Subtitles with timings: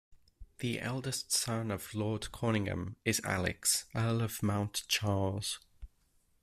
[0.57, 5.59] The eldest son of Lord Conyngham is Alex, Earl of Mount Charles.